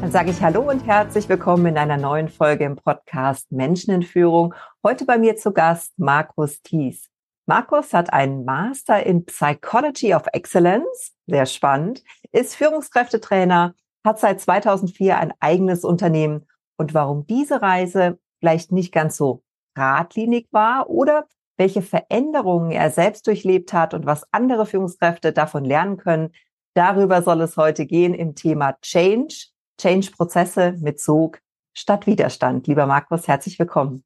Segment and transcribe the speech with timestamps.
[0.00, 4.04] Dann sage ich Hallo und herzlich willkommen in einer neuen Folge im Podcast Menschen in
[4.04, 4.54] Führung.
[4.86, 7.10] Heute bei mir zu Gast Markus Thies.
[7.46, 15.18] Markus hat einen Master in Psychology of Excellence, sehr spannend, ist Führungskräftetrainer, hat seit 2004
[15.18, 19.42] ein eigenes Unternehmen und warum diese Reise vielleicht nicht ganz so
[19.74, 25.96] geradlinig war oder welche Veränderungen er selbst durchlebt hat und was andere Führungskräfte davon lernen
[25.96, 26.30] können,
[26.74, 29.48] darüber soll es heute gehen im Thema Change,
[29.78, 31.40] Change-Prozesse mit Sog
[31.74, 32.66] statt Widerstand.
[32.66, 34.04] Lieber Markus, herzlich willkommen.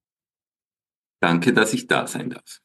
[1.21, 2.61] Danke, dass ich da sein darf.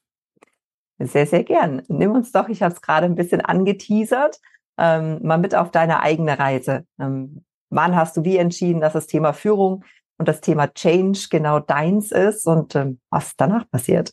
[0.98, 1.82] Sehr, sehr gern.
[1.88, 4.40] Nimm uns doch, ich habe es gerade ein bisschen angeteasert,
[4.78, 6.84] ähm, mal mit auf deine eigene Reise.
[6.98, 9.84] Ähm, wann hast du wie entschieden, dass das Thema Führung
[10.18, 14.12] und das Thema Change genau deins ist und ähm, was danach passiert?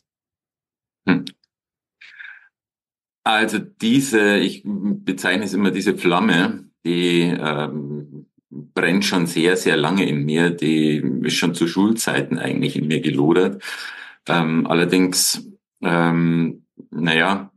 [1.08, 1.24] Hm.
[3.24, 8.15] Also diese, ich bezeichne es immer diese Flamme, die ähm,
[8.74, 10.50] brennt schon sehr, sehr lange in mir.
[10.50, 13.62] Die ist schon zu Schulzeiten eigentlich in mir gelodert.
[14.28, 15.48] Ähm, allerdings,
[15.82, 17.52] ähm, naja,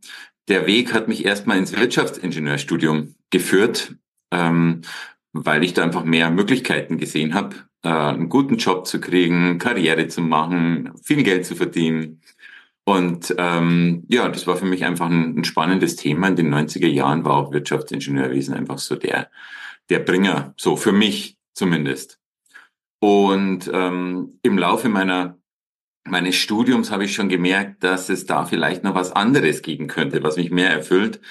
[0.48, 3.96] der Weg hat mich erstmal ins Wirtschaftsingenieurstudium geführt,
[4.32, 4.82] ähm,
[5.32, 10.08] weil ich da einfach mehr Möglichkeiten gesehen habe, äh, einen guten Job zu kriegen, Karriere
[10.08, 12.22] zu machen, viel Geld zu verdienen.
[12.84, 16.30] Und ähm, ja, das war für mich einfach ein, ein spannendes Thema.
[16.30, 19.30] In den 90er Jahren war auch Wirtschaftsingenieurwesen einfach so der,
[19.90, 22.20] der Bringer, so für mich zumindest.
[23.00, 25.40] Und ähm, im Laufe meiner
[26.06, 30.24] meines Studiums habe ich schon gemerkt, dass es da vielleicht noch was anderes geben könnte,
[30.24, 31.22] was mich mehr erfüllt.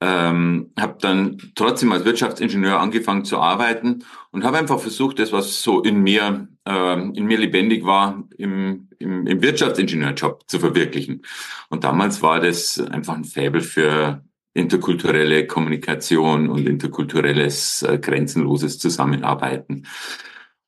[0.00, 5.62] Ähm, habe dann trotzdem als Wirtschaftsingenieur angefangen zu arbeiten und habe einfach versucht, das, was
[5.62, 11.22] so in mir ähm, in mir lebendig war, im, im, im Wirtschaftsingenieurjob zu verwirklichen.
[11.68, 19.86] Und damals war das einfach ein Faible für interkulturelle Kommunikation und interkulturelles äh, grenzenloses Zusammenarbeiten.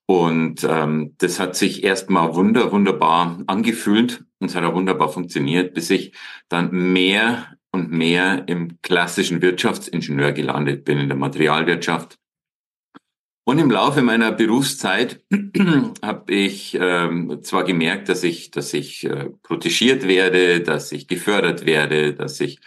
[0.06, 5.74] Und ähm, das hat sich erstmal wunder, wunderbar angefühlt und es hat auch wunderbar funktioniert,
[5.74, 6.12] bis ich
[6.48, 12.18] dann mehr und mehr im klassischen Wirtschaftsingenieur gelandet bin, in der Materialwirtschaft.
[13.48, 15.24] Und im Laufe meiner Berufszeit
[16.02, 21.64] habe ich ähm, zwar gemerkt, dass ich, dass ich äh, protegiert werde, dass ich gefördert
[21.64, 22.58] werde, dass ich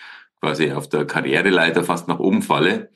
[0.42, 2.92] quasi auf der Karriereleiter fast nach oben falle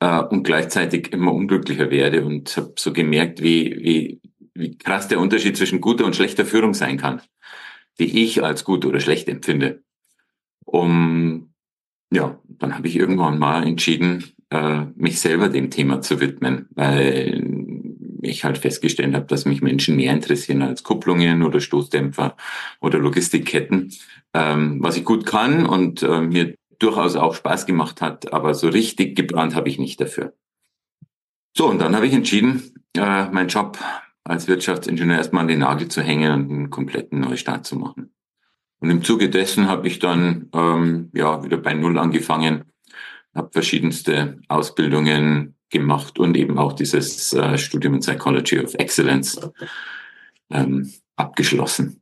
[0.00, 4.20] äh, und gleichzeitig immer unglücklicher werde und habe so gemerkt, wie, wie,
[4.54, 7.22] wie krass der Unterschied zwischen guter und schlechter Führung sein kann,
[7.98, 9.82] die ich als gut oder schlecht empfinde.
[10.64, 11.52] Um,
[12.12, 17.62] ja, dann habe ich irgendwann mal entschieden, äh, mich selber dem Thema zu widmen, weil
[18.22, 22.36] ich halt festgestellt habe, dass mich Menschen mehr interessieren als Kupplungen oder Stoßdämpfer
[22.80, 23.92] oder Logistikketten,
[24.34, 28.68] ähm, was ich gut kann und äh, mir durchaus auch Spaß gemacht hat, aber so
[28.68, 30.34] richtig gebrannt habe ich nicht dafür.
[31.56, 33.78] So, und dann habe ich entschieden, äh, meinen Job
[34.24, 38.14] als Wirtschaftsingenieur erstmal an den Nagel zu hängen und einen kompletten Neustart zu machen.
[38.80, 42.64] Und im Zuge dessen habe ich dann ähm, ja wieder bei Null angefangen,
[43.34, 49.40] habe verschiedenste Ausbildungen gemacht und eben auch dieses äh, Studium in Psychology of Excellence
[50.50, 52.01] ähm, abgeschlossen.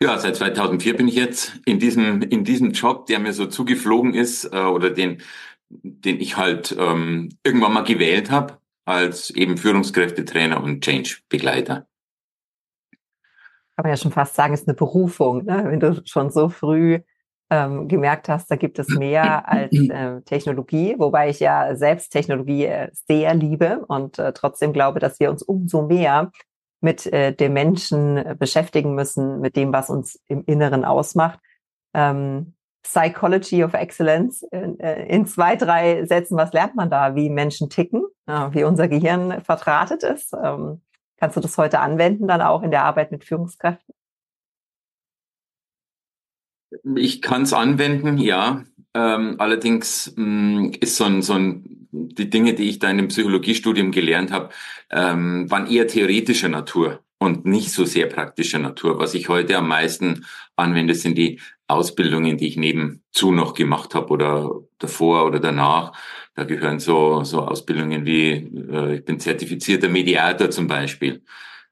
[0.00, 4.14] Ja, seit 2004 bin ich jetzt in diesem, in diesem Job, der mir so zugeflogen
[4.14, 5.22] ist äh, oder den,
[5.70, 11.86] den ich halt ähm, irgendwann mal gewählt habe als eben Führungskräftetrainer und Change-Begleiter.
[13.76, 15.64] Kann man ja schon fast sagen, ist eine Berufung, ne?
[15.66, 17.00] wenn du schon so früh
[17.50, 22.66] ähm, gemerkt hast, da gibt es mehr als äh, Technologie, wobei ich ja selbst Technologie
[22.66, 26.30] äh, sehr liebe und äh, trotzdem glaube, dass wir uns umso mehr
[26.80, 31.40] mit äh, dem Menschen äh, beschäftigen müssen, mit dem, was uns im Inneren ausmacht.
[31.94, 37.28] Ähm, Psychology of Excellence in, äh, in, zwei, drei Sätzen, was lernt man da, wie
[37.28, 40.32] Menschen ticken, äh, wie unser Gehirn vertratet ist?
[40.32, 40.80] Ähm,
[41.18, 43.94] kannst du das heute anwenden, dann auch in der Arbeit mit Führungskräften?
[46.96, 48.64] Ich kann es anwenden, ja.
[48.94, 52.98] Ähm, allerdings mh, mm, ist so ein, so ein die Dinge, die ich da in
[52.98, 54.50] dem Psychologiestudium gelernt habe,
[54.90, 57.02] ähm, waren eher theoretischer Natur.
[57.20, 59.00] und nicht so sehr praktischer Natur.
[59.00, 60.24] Was ich heute am meisten
[60.54, 65.92] anwende, sind die Ausbildungen, die ich nebenzu noch gemacht habe oder davor oder danach.
[66.34, 68.30] Da gehören so, so Ausbildungen wie,
[68.70, 71.22] äh, ich bin zertifizierter Mediator zum Beispiel.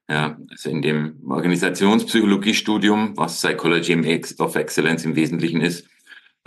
[0.09, 5.87] Ja, also in dem Organisationspsychologiestudium, was Psychology of Excellence im Wesentlichen ist,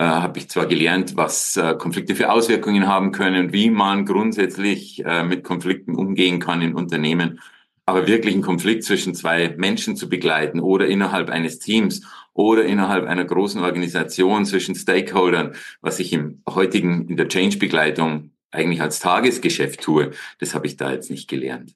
[0.01, 5.05] äh, habe ich zwar gelernt, was äh, Konflikte für Auswirkungen haben können, wie man grundsätzlich
[5.05, 7.39] äh, mit Konflikten umgehen kann in Unternehmen,
[7.85, 12.01] aber wirklich einen Konflikt zwischen zwei Menschen zu begleiten oder innerhalb eines Teams
[12.33, 18.81] oder innerhalb einer großen Organisation zwischen Stakeholdern, was ich im heutigen in der Change-Begleitung eigentlich
[18.81, 20.09] als Tagesgeschäft tue,
[20.39, 21.75] das habe ich da jetzt nicht gelernt.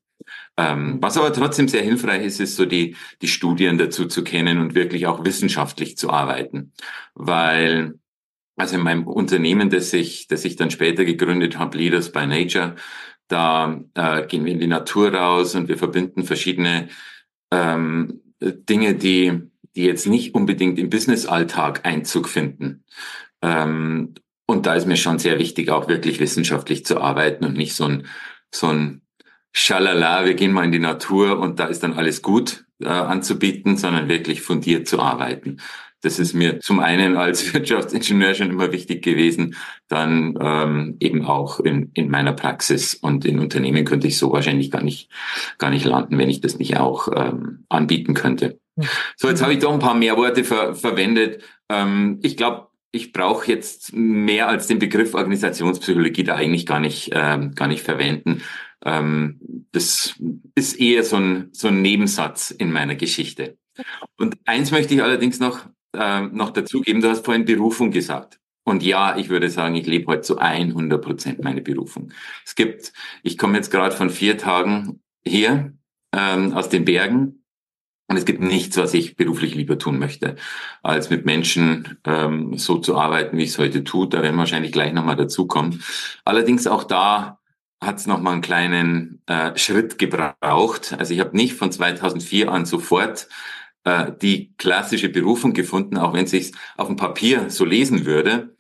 [0.58, 4.58] Ähm, was aber trotzdem sehr hilfreich ist, ist so die, die Studien dazu zu kennen
[4.58, 6.72] und wirklich auch wissenschaftlich zu arbeiten.
[7.14, 8.00] Weil,
[8.56, 12.76] also in meinem Unternehmen, das ich, das ich dann später gegründet habe, Leaders by Nature,
[13.28, 16.90] da äh, gehen wir in die Natur raus und wir verbinden verschiedene
[17.52, 19.42] ähm, Dinge, die,
[19.76, 22.84] die jetzt nicht unbedingt im Business-Alltag Einzug finden.
[23.42, 24.14] Ähm,
[24.48, 27.86] und da ist mir schon sehr wichtig, auch wirklich wissenschaftlich zu arbeiten und nicht so
[27.86, 28.08] ein,
[28.54, 29.02] so ein
[29.58, 33.78] Schalala, wir gehen mal in die Natur und da ist dann alles gut äh, anzubieten,
[33.78, 35.62] sondern wirklich fundiert zu arbeiten.
[36.02, 39.56] Das ist mir zum einen als Wirtschaftsingenieur schon immer wichtig gewesen,
[39.88, 44.72] dann ähm, eben auch in, in meiner Praxis und in Unternehmen könnte ich so wahrscheinlich
[44.72, 45.10] gar nicht
[45.58, 48.60] gar nicht landen, wenn ich das nicht auch ähm, anbieten könnte.
[49.16, 51.42] So, jetzt habe ich doch ein paar mehr Worte ver verwendet.
[51.70, 57.12] Ähm, ich glaube, ich brauche jetzt mehr als den Begriff Organisationspsychologie da eigentlich gar nicht
[57.14, 58.42] ähm, gar nicht verwenden.
[58.86, 60.16] Ähm, das
[60.56, 63.58] ist eher so ein, so ein Nebensatz in meiner Geschichte.
[64.18, 67.02] Und eins möchte ich allerdings noch, äh, noch dazugeben.
[67.02, 68.40] Du hast vorhin Berufung gesagt.
[68.64, 72.12] Und ja, ich würde sagen, ich lebe heute zu 100 Prozent meine Berufung.
[72.46, 75.74] Es gibt, ich komme jetzt gerade von vier Tagen hier
[76.14, 77.44] ähm, aus den Bergen
[78.08, 80.36] und es gibt nichts, was ich beruflich lieber tun möchte,
[80.84, 84.08] als mit Menschen ähm, so zu arbeiten, wie ich es heute tue.
[84.08, 85.84] Da werden wir wahrscheinlich gleich nochmal dazukommen.
[86.24, 87.40] Allerdings auch da
[87.82, 90.96] hat es nochmal einen kleinen äh, Schritt gebraucht.
[90.98, 93.28] Also ich habe nicht von 2004 an sofort
[93.84, 98.56] äh, die klassische Berufung gefunden, auch wenn es sich auf dem Papier so lesen würde,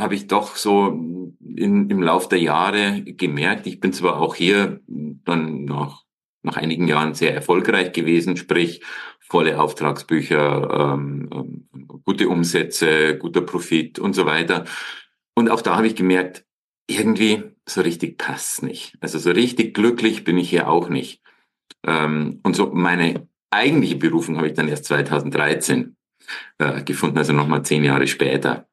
[0.00, 4.80] habe ich doch so in, im Lauf der Jahre gemerkt, ich bin zwar auch hier
[4.86, 6.04] dann noch
[6.42, 8.82] nach einigen Jahren sehr erfolgreich gewesen, sprich
[9.20, 11.68] volle Auftragsbücher, ähm, ähm
[12.04, 14.64] gute Umsätze, guter Profit und so weiter.
[15.34, 16.44] Und auch da habe ich gemerkt,
[16.88, 18.96] irgendwie so richtig passt nicht.
[19.00, 21.22] Also so richtig glücklich bin ich hier auch nicht.
[21.86, 25.96] Ähm, und so meine eigentliche Berufung habe ich dann erst 2013
[26.58, 28.68] äh, gefunden, also nochmal zehn Jahre später,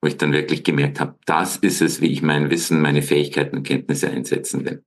[0.00, 3.56] wo ich dann wirklich gemerkt habe, das ist es, wie ich mein Wissen, meine Fähigkeiten
[3.56, 4.84] und Kenntnisse einsetzen will.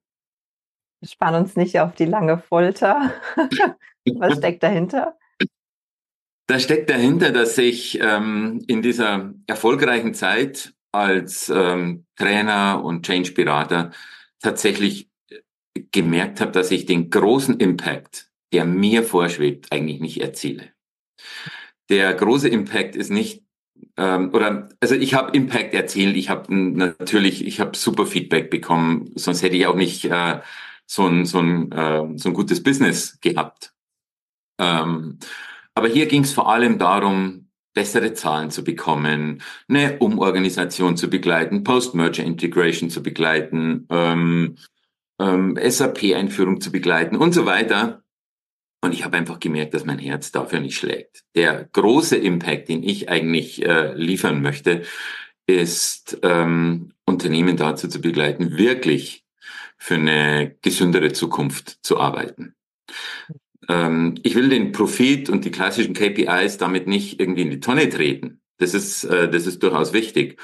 [1.04, 3.14] Spann uns nicht auf die lange Folter.
[4.20, 5.18] Was steckt dahinter?
[6.48, 13.92] Da steckt dahinter, dass ich ähm, in dieser erfolgreichen Zeit als ähm, Trainer und Change-Berater
[14.40, 15.10] tatsächlich
[15.92, 20.70] gemerkt habe, dass ich den großen Impact, der mir vorschwebt, eigentlich nicht erziele.
[21.90, 23.44] Der große Impact ist nicht
[23.98, 29.12] ähm, oder also ich habe Impact erzielt, ich habe natürlich, ich habe super Feedback bekommen,
[29.16, 30.42] sonst hätte ich auch nicht äh,
[30.86, 33.74] so ein so ein äh, so ein gutes Business gehabt.
[34.60, 35.20] Ähm,
[35.74, 37.41] aber hier ging es vor allem darum,
[37.74, 44.56] bessere Zahlen zu bekommen, eine Umorganisation zu begleiten, Post-Merger Integration zu begleiten, ähm,
[45.20, 48.04] ähm, SAP-Einführung zu begleiten und so weiter.
[48.84, 51.24] Und ich habe einfach gemerkt, dass mein Herz dafür nicht schlägt.
[51.36, 54.84] Der große Impact, den ich eigentlich äh, liefern möchte,
[55.46, 59.24] ist ähm, Unternehmen dazu zu begleiten, wirklich
[59.78, 62.56] für eine gesündere Zukunft zu arbeiten.
[63.70, 67.90] Ähm, ich will den Profit und die klassischen KPIs damit nicht irgendwie in die Tonne
[67.90, 68.42] treten.
[68.58, 70.40] Das ist, äh, das ist durchaus wichtig.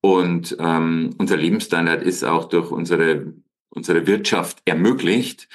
[0.00, 3.34] Und ähm, unser Lebensstandard ist auch durch unsere,
[3.70, 5.48] unsere Wirtschaft ermöglicht.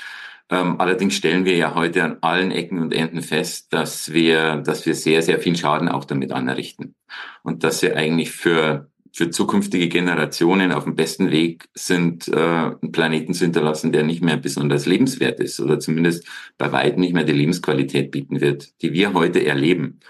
[0.49, 4.85] Ähm, allerdings stellen wir ja heute an allen Ecken und Enden fest, dass wir, dass
[4.85, 6.95] wir sehr, sehr viel Schaden auch damit anrichten.
[7.43, 12.91] Und dass wir eigentlich für für zukünftige Generationen auf dem besten Weg sind, äh, einen
[12.91, 16.27] Planeten zu hinterlassen, der nicht mehr besonders lebenswert ist oder zumindest
[16.59, 20.01] bei weitem nicht mehr die Lebensqualität bieten wird, die wir heute erleben.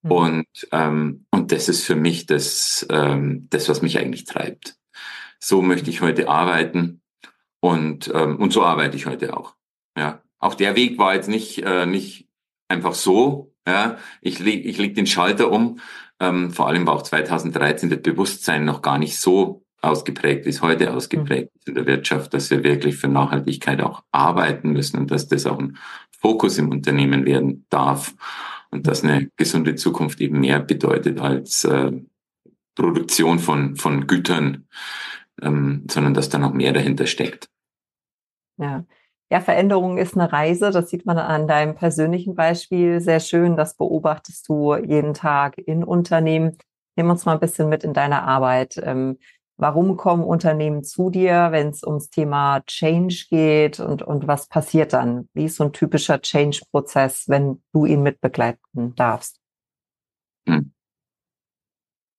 [0.00, 0.10] Mhm.
[0.10, 4.78] Und, ähm, und das ist für mich das, ähm, das, was mich eigentlich treibt.
[5.38, 7.02] So möchte ich heute arbeiten
[7.60, 9.54] und, ähm, und so arbeite ich heute auch.
[9.98, 12.26] Ja, auch der Weg war jetzt nicht, äh, nicht
[12.68, 13.52] einfach so.
[13.66, 15.80] Ja, ich leg, ich leg den Schalter um,
[16.20, 20.62] ähm, vor allem war auch 2013 das Bewusstsein noch gar nicht so ausgeprägt, wie es
[20.62, 25.10] heute ausgeprägt ist in der Wirtschaft, dass wir wirklich für Nachhaltigkeit auch arbeiten müssen und
[25.10, 25.76] dass das auch ein
[26.10, 28.14] Fokus im Unternehmen werden darf
[28.70, 31.92] und dass eine gesunde Zukunft eben mehr bedeutet als äh,
[32.74, 34.66] Produktion von, von Gütern,
[35.42, 37.48] ähm, sondern dass da noch mehr dahinter steckt.
[38.58, 38.84] Ja.
[39.30, 40.70] Ja, Veränderung ist eine Reise.
[40.70, 43.56] Das sieht man an deinem persönlichen Beispiel sehr schön.
[43.56, 46.56] Das beobachtest du jeden Tag in Unternehmen.
[46.94, 48.80] Nimm uns mal ein bisschen mit in deine Arbeit.
[48.82, 49.18] Ähm,
[49.56, 54.92] warum kommen Unternehmen zu dir, wenn es ums Thema Change geht und, und was passiert
[54.92, 55.28] dann?
[55.34, 59.40] Wie ist so ein typischer Change-Prozess, wenn du ihn mitbegleiten darfst?
[60.48, 60.72] Hm.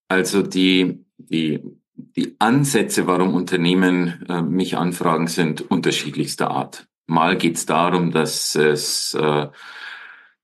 [0.10, 1.64] Also die, die,
[1.96, 6.88] die Ansätze, warum Unternehmen äh, mich anfragen, sind unterschiedlichster Art.
[7.08, 9.48] Mal geht es darum, dass es äh,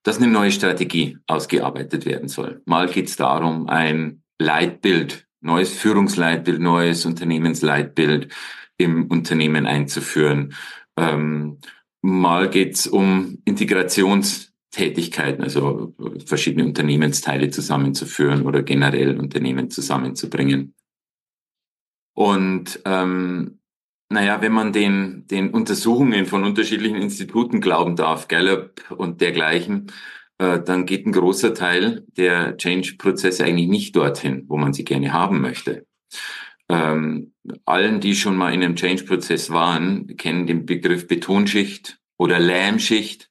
[0.04, 2.62] dass eine neue Strategie ausgearbeitet werden soll.
[2.66, 8.32] Mal geht es darum, ein Leitbild, neues Führungsleitbild, neues Unternehmensleitbild
[8.76, 10.54] im Unternehmen einzuführen.
[10.96, 11.58] Ähm,
[12.02, 15.94] mal geht es um Integrationstätigkeiten, also
[16.26, 20.74] verschiedene Unternehmensteile zusammenzuführen oder generell Unternehmen zusammenzubringen.
[22.14, 23.58] Und ähm,
[24.14, 29.92] naja, wenn man den, den Untersuchungen von unterschiedlichen Instituten glauben darf, Gallup und dergleichen,
[30.38, 35.12] äh, dann geht ein großer Teil der Change-Prozesse eigentlich nicht dorthin, wo man sie gerne
[35.12, 35.86] haben möchte.
[36.68, 37.32] Ähm,
[37.64, 43.30] allen, die schon mal in einem Change-Prozess waren, kennen den Begriff Betonschicht oder Lähmschicht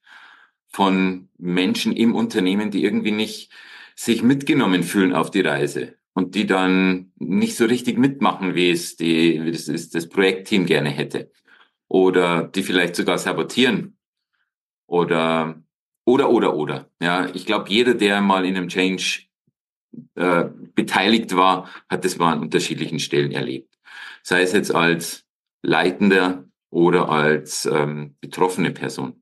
[0.68, 3.52] von Menschen im Unternehmen, die irgendwie nicht
[3.96, 8.96] sich mitgenommen fühlen auf die Reise und die dann nicht so richtig mitmachen, wie es
[8.96, 11.32] die, wie das, das Projektteam gerne hätte.
[11.88, 13.98] Oder die vielleicht sogar sabotieren.
[14.88, 15.62] Oder,
[16.06, 16.90] oder, oder, oder.
[17.02, 19.24] Ja, ich glaube, jeder, der mal in einem Change
[20.16, 23.74] äh, beteiligt war, hat das mal an unterschiedlichen Stellen erlebt.
[24.22, 25.26] Sei es jetzt als
[25.62, 29.22] Leitender oder als ähm, betroffene Person.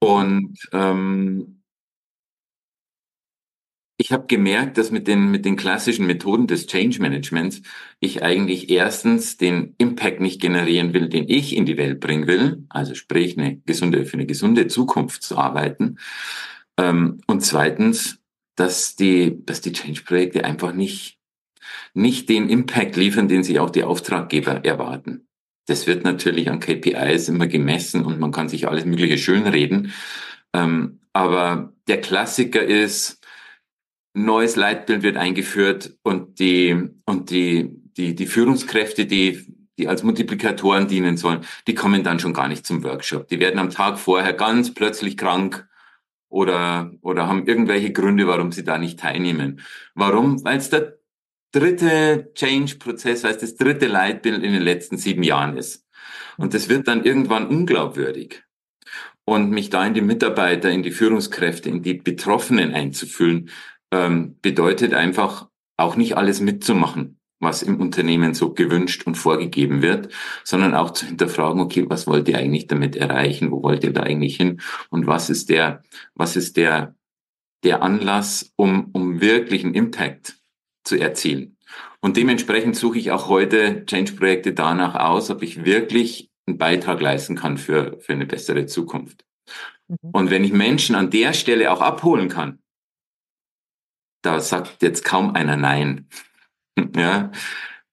[0.00, 1.53] Und ähm,
[3.96, 7.62] ich habe gemerkt, dass mit den, mit den klassischen Methoden des Change Managements
[8.00, 12.64] ich eigentlich erstens den Impact nicht generieren will, den ich in die Welt bringen will,
[12.68, 15.98] also sprich eine gesunde, für eine gesunde Zukunft zu arbeiten.
[16.76, 18.18] Ähm, und zweitens,
[18.56, 21.18] dass die, dass die Change-Projekte einfach nicht,
[21.92, 25.28] nicht den Impact liefern, den sich auch die Auftraggeber erwarten.
[25.66, 29.92] Das wird natürlich an KPIs immer gemessen und man kann sich alles Mögliche schönreden.
[30.52, 33.23] Ähm, aber der Klassiker ist,
[34.14, 39.44] neues Leitbild wird eingeführt und die, und die, die, die Führungskräfte, die,
[39.76, 43.28] die als Multiplikatoren dienen sollen, die kommen dann schon gar nicht zum Workshop.
[43.28, 45.68] Die werden am Tag vorher ganz plötzlich krank
[46.28, 49.60] oder, oder haben irgendwelche Gründe, warum sie da nicht teilnehmen.
[49.94, 50.44] Warum?
[50.44, 50.98] Weil es der
[51.52, 55.86] dritte Change-Prozess, weil es das dritte Leitbild in den letzten sieben Jahren ist.
[56.36, 58.42] Und das wird dann irgendwann unglaubwürdig.
[59.24, 63.50] Und mich da in die Mitarbeiter, in die Führungskräfte, in die Betroffenen einzufühlen,
[63.94, 70.12] ähm, bedeutet einfach auch nicht alles mitzumachen, was im Unternehmen so gewünscht und vorgegeben wird,
[70.42, 73.50] sondern auch zu hinterfragen, okay, was wollt ihr eigentlich damit erreichen?
[73.50, 74.60] Wo wollt ihr da eigentlich hin?
[74.90, 75.82] Und was ist der,
[76.14, 76.94] was ist der,
[77.62, 80.36] der Anlass, um, um wirklichen Impact
[80.84, 81.56] zu erzielen?
[82.00, 87.36] Und dementsprechend suche ich auch heute Change-Projekte danach aus, ob ich wirklich einen Beitrag leisten
[87.36, 89.24] kann für, für eine bessere Zukunft.
[89.88, 90.10] Mhm.
[90.12, 92.58] Und wenn ich Menschen an der Stelle auch abholen kann,
[94.24, 96.06] da sagt jetzt kaum einer Nein.
[96.96, 97.30] ja.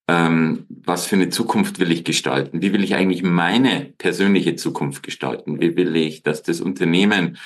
[0.08, 2.62] Ähm, was für eine Zukunft will ich gestalten?
[2.62, 5.62] Wie will ich eigentlich meine persönliche Zukunft gestalten?
[5.62, 7.38] Wie will ich, dass das Unternehmen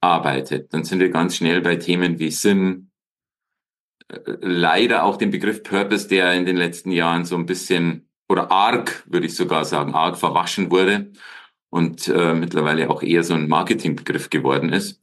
[0.00, 0.72] arbeitet?
[0.74, 2.90] Dann sind wir ganz schnell bei Themen wie Sinn,
[4.08, 8.50] äh, leider auch den Begriff Purpose, der in den letzten Jahren so ein bisschen oder
[8.50, 11.12] arg, würde ich sogar sagen, arg verwaschen wurde
[11.70, 15.01] und äh, mittlerweile auch eher so ein Marketingbegriff geworden ist.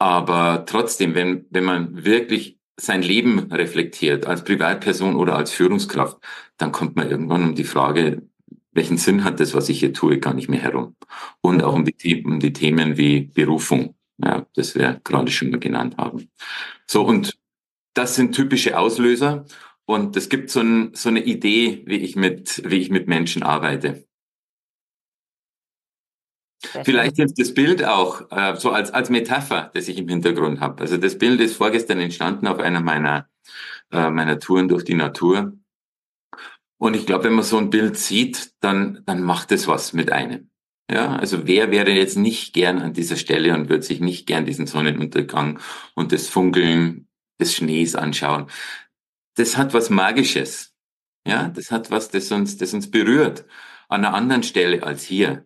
[0.00, 6.16] Aber trotzdem, wenn, wenn man wirklich sein Leben reflektiert, als Privatperson oder als Führungskraft,
[6.56, 8.22] dann kommt man irgendwann um die Frage,
[8.72, 10.96] welchen Sinn hat das, was ich hier tue, gar nicht mehr herum.
[11.42, 15.60] Und auch um die, um die Themen wie Berufung, ja, das wir gerade schon mal
[15.60, 16.30] genannt haben.
[16.86, 17.38] So, und
[17.92, 19.44] das sind typische Auslöser.
[19.84, 23.42] Und es gibt so, ein, so eine Idee, wie ich mit, wie ich mit Menschen
[23.42, 24.06] arbeite.
[26.84, 30.82] Vielleicht hilft das Bild auch äh, so als, als Metapher, das ich im Hintergrund habe.
[30.82, 33.28] Also das Bild ist vorgestern entstanden auf einer meiner,
[33.90, 35.54] äh, meiner Touren durch die Natur.
[36.78, 40.12] Und ich glaube, wenn man so ein Bild sieht, dann, dann macht es was mit
[40.12, 40.50] einem.
[40.90, 44.44] Ja, also wer wäre jetzt nicht gern an dieser Stelle und würde sich nicht gern
[44.44, 45.60] diesen Sonnenuntergang
[45.94, 47.06] und das Funkeln
[47.40, 48.46] des Schnees anschauen?
[49.36, 50.74] Das hat was Magisches.
[51.26, 53.44] Ja, das hat was, das uns, das uns berührt.
[53.88, 55.44] An einer anderen Stelle als hier.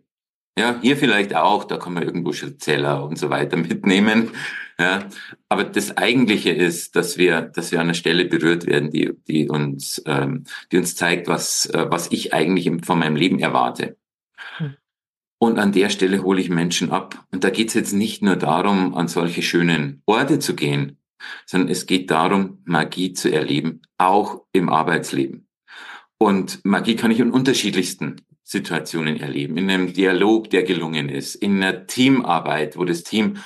[0.56, 4.30] Ja, hier vielleicht auch, da kann man irgendwo Zeller und so weiter mitnehmen.
[4.78, 5.08] Ja,
[5.48, 9.48] aber das Eigentliche ist, dass wir, dass wir an einer Stelle berührt werden, die, die
[9.48, 13.96] uns, ähm, die uns zeigt, was, äh, was ich eigentlich von meinem Leben erwarte.
[14.56, 14.76] Hm.
[15.38, 17.24] Und an der Stelle hole ich Menschen ab.
[17.30, 20.98] Und da geht es jetzt nicht nur darum, an solche schönen Orte zu gehen,
[21.46, 25.46] sondern es geht darum, Magie zu erleben, auch im Arbeitsleben.
[26.18, 31.56] Und Magie kann ich in unterschiedlichsten Situationen erleben, in einem Dialog, der gelungen ist, in
[31.56, 33.38] einer Teamarbeit, wo das Team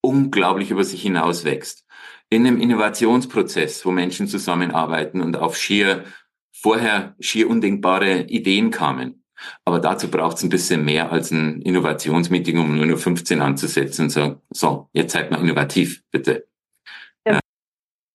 [0.00, 1.84] unglaublich über sich hinaus wächst,
[2.30, 6.04] in einem Innovationsprozess, wo Menschen zusammenarbeiten und auf schier
[6.52, 9.22] vorher schier undenkbare Ideen kamen.
[9.64, 14.10] Aber dazu braucht es ein bisschen mehr als ein Innovationsmeeting, um nur 15 anzusetzen und
[14.10, 16.48] sagen, so, jetzt seid mal innovativ, bitte.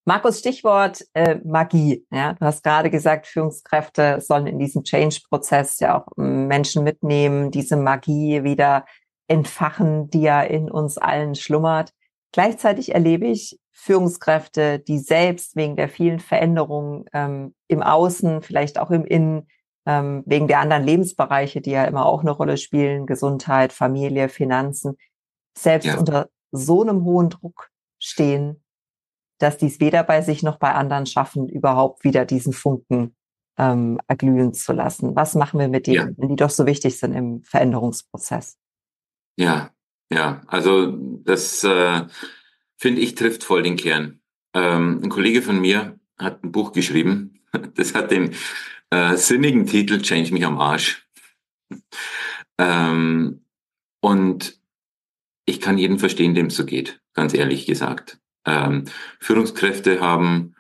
[0.06, 2.06] Markus, Stichwort äh, Magie.
[2.12, 7.78] Ja, du hast gerade gesagt, Führungskräfte sollen in diesem Change-Prozess ja auch Menschen mitnehmen, diese
[7.78, 8.86] Magie wieder
[9.28, 11.94] entfachen, die ja in uns allen schlummert.
[12.32, 18.92] Gleichzeitig erlebe ich Führungskräfte, die selbst wegen der vielen Veränderungen ähm, im Außen, vielleicht auch
[18.92, 19.48] im Innen,
[19.86, 24.98] ähm, wegen der anderen Lebensbereiche, die ja immer auch eine Rolle spielen, Gesundheit, Familie, Finanzen,
[25.58, 25.98] selbst ja.
[25.98, 28.61] unter so einem hohen Druck stehen,
[29.42, 33.16] dass die es weder bei sich noch bei anderen schaffen, überhaupt wieder diesen Funken
[33.58, 35.16] ähm, erglühen zu lassen.
[35.16, 36.10] Was machen wir mit denen, ja.
[36.18, 38.58] wenn die doch so wichtig sind im Veränderungsprozess?
[39.38, 39.72] Ja,
[40.12, 40.92] ja, also
[41.24, 42.06] das äh,
[42.78, 44.22] finde ich trifft voll den Kern.
[44.54, 47.42] Ähm, ein Kollege von mir hat ein Buch geschrieben,
[47.76, 48.36] das hat den
[48.90, 51.08] äh, sinnigen Titel Change mich am Arsch.
[52.58, 53.46] ähm,
[54.02, 54.60] und
[55.46, 58.21] ich kann jeden verstehen, dem es so geht, ganz ehrlich gesagt.
[58.46, 58.86] Ähm,
[59.20, 60.56] Führungskräfte haben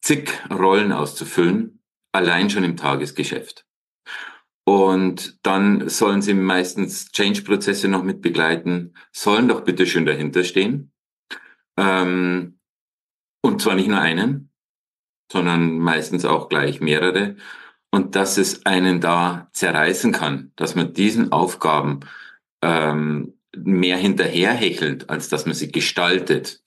[0.00, 3.66] zig Rollen auszufüllen, allein schon im Tagesgeschäft.
[4.64, 10.92] Und dann sollen sie meistens Change-Prozesse noch mit begleiten, sollen doch bitte schön dahinter stehen.
[11.76, 12.58] Ähm,
[13.42, 14.50] und zwar nicht nur einen,
[15.30, 17.36] sondern meistens auch gleich mehrere.
[17.92, 22.00] Und dass es einen da zerreißen kann, dass man diesen Aufgaben
[22.60, 26.60] ähm, mehr hinterherhechelt, als dass man sie gestaltet,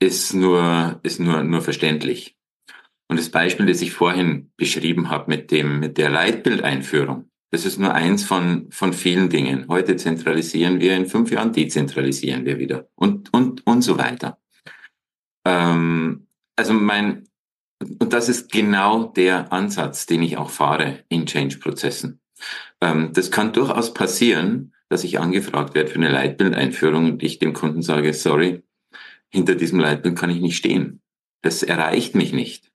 [0.00, 2.36] ist nur, ist nur, nur verständlich.
[3.08, 7.78] Und das Beispiel, das ich vorhin beschrieben habe mit dem, mit der Leitbildeinführung, das ist
[7.78, 9.66] nur eins von, von vielen Dingen.
[9.68, 14.38] Heute zentralisieren wir, in fünf Jahren dezentralisieren wir wieder und, und, und so weiter.
[15.44, 17.28] Ähm, also mein,
[17.80, 22.20] und das ist genau der Ansatz, den ich auch fahre in Change-Prozessen.
[22.80, 27.52] Ähm, das kann durchaus passieren, dass ich angefragt werde für eine Leitbildeinführung und ich dem
[27.52, 28.62] Kunden sage, sorry,
[29.30, 31.00] hinter diesem Leitbild kann ich nicht stehen.
[31.42, 32.70] Das erreicht mich nicht.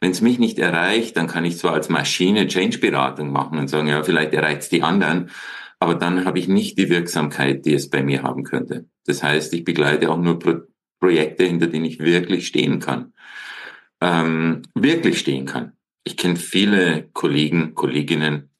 [0.00, 3.88] Wenn es mich nicht erreicht, dann kann ich zwar als Maschine Change-Beratung machen und sagen,
[3.88, 5.30] ja, vielleicht erreicht es die anderen,
[5.78, 8.88] aber dann habe ich nicht die Wirksamkeit, die es bei mir haben könnte.
[9.04, 10.60] Das heißt, ich begleite auch nur Pro
[10.98, 13.12] Projekte, hinter denen ich wirklich stehen kann.
[14.00, 15.72] Ähm, wirklich stehen kann.
[16.04, 18.50] Ich kenne viele Kollegen, Kolleginnen,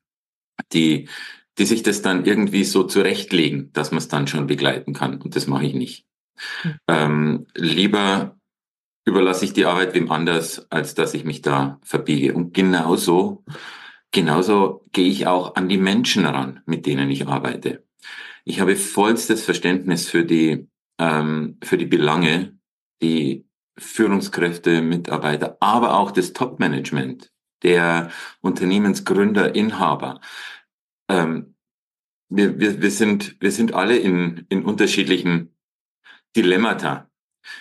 [0.75, 1.09] die,
[1.57, 5.21] die sich das dann irgendwie so zurechtlegen, dass man es dann schon begleiten kann.
[5.23, 6.07] Und das mache ich nicht.
[6.89, 8.37] Ähm, lieber
[9.07, 12.35] überlasse ich die Arbeit wem anders, als dass ich mich da verbiege.
[12.35, 13.45] Und genauso,
[14.11, 17.85] genauso gehe ich auch an die Menschen ran, mit denen ich arbeite.
[18.45, 20.69] Ich habe vollstes Verständnis für die,
[20.99, 22.59] ähm, für die Belange,
[23.01, 23.47] die
[23.79, 30.21] Führungskräfte, Mitarbeiter, aber auch das Top-Management, der Unternehmensgründer, Inhaber.
[31.09, 31.55] Ähm,
[32.29, 35.56] wir, wir, wir, sind, wir sind alle in, in unterschiedlichen
[36.37, 37.11] Dilemmata.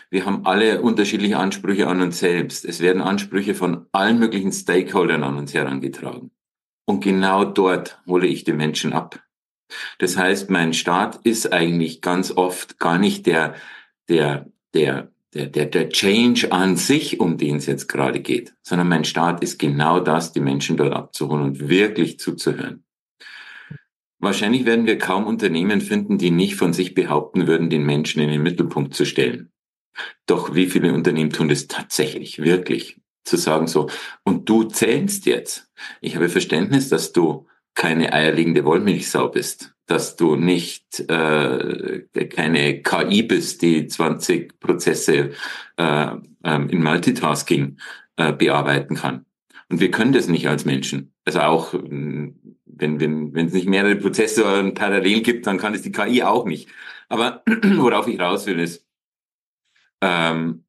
[0.09, 2.65] Wir haben alle unterschiedliche Ansprüche an uns selbst.
[2.65, 6.31] Es werden Ansprüche von allen möglichen Stakeholdern an uns herangetragen.
[6.85, 9.23] Und genau dort hole ich die Menschen ab.
[9.97, 13.55] Das heißt, mein Staat ist eigentlich ganz oft gar nicht der,
[14.07, 18.87] der, der, der, der, der Change an sich, um den es jetzt gerade geht, sondern
[18.87, 22.84] mein Staat ist genau das, die Menschen dort abzuholen und wirklich zuzuhören.
[24.19, 28.29] Wahrscheinlich werden wir kaum Unternehmen finden, die nicht von sich behaupten würden, den Menschen in
[28.29, 29.51] den Mittelpunkt zu stellen.
[30.25, 32.99] Doch wie viele Unternehmen tun das tatsächlich, wirklich?
[33.23, 33.89] Zu sagen so,
[34.23, 35.71] und du zählst jetzt.
[36.01, 43.23] Ich habe Verständnis, dass du keine eierlegende Wollmilchsau bist, dass du nicht äh, keine KI
[43.23, 45.31] bist, die 20 Prozesse
[45.77, 46.07] äh,
[46.43, 47.77] äh, in Multitasking
[48.15, 49.25] äh, bearbeiten kann.
[49.69, 51.13] Und wir können das nicht als Menschen.
[51.25, 55.91] Also auch wenn, wenn, wenn es nicht mehrere Prozessoren parallel gibt, dann kann es die
[55.91, 56.69] KI auch nicht.
[57.09, 57.43] Aber
[57.77, 58.85] worauf ich raus will, ist,
[60.01, 60.65] ähm,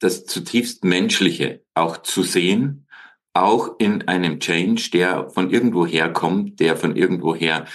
[0.00, 2.86] das zutiefst Menschliche auch zu sehen,
[3.34, 7.66] auch in einem Change, der von irgendwo herkommt, der von irgendwoher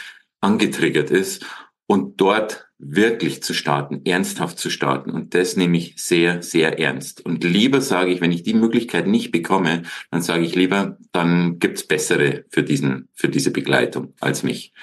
[0.41, 1.45] angetriggert ist
[1.93, 5.11] und dort wirklich zu starten, ernsthaft zu starten.
[5.11, 7.23] Und das nehme ich sehr, sehr ernst.
[7.23, 11.59] Und lieber sage ich, wenn ich die Möglichkeit nicht bekomme, dann sage ich lieber, dann
[11.59, 14.73] gibt's bessere für diesen, für diese Begleitung als mich.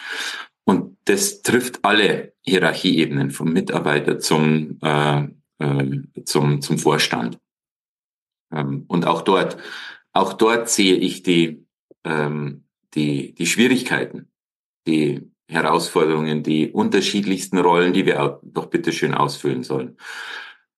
[0.63, 5.25] Und das trifft alle Hierarchieebenen, vom Mitarbeiter zum, äh,
[5.59, 7.41] äh, zum, zum Vorstand.
[8.53, 9.57] Ähm, und auch dort,
[10.13, 11.67] auch dort sehe ich die,
[12.05, 14.29] ähm, die, die Schwierigkeiten,
[14.87, 19.97] die Herausforderungen, die unterschiedlichsten Rollen, die wir doch bitteschön ausfüllen sollen.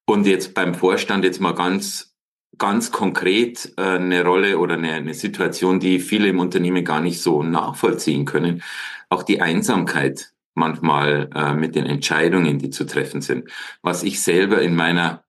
[0.06, 2.14] Und jetzt beim Vorstand jetzt mal ganz,
[2.58, 7.20] ganz konkret äh, eine Rolle oder eine, eine Situation, die viele im Unternehmen gar nicht
[7.20, 8.62] so nachvollziehen können.
[9.08, 13.48] Auch die Einsamkeit manchmal äh, mit den Entscheidungen, die zu treffen sind.
[13.82, 15.24] Was ich selber in meiner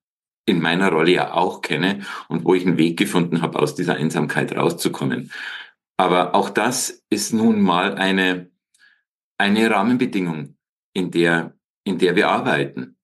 [0.46, 3.96] in meiner Rolle ja auch kenne und wo ich einen Weg gefunden habe, aus dieser
[3.96, 5.32] Einsamkeit rauszukommen.
[5.96, 8.50] Aber auch das ist nun mal eine
[9.44, 10.56] eine Rahmenbedingung,
[10.94, 11.54] in der,
[11.84, 12.96] in der wir arbeiten.